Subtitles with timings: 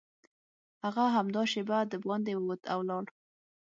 [0.83, 3.03] هغه همدا شېبه دباندې ووت او لاړ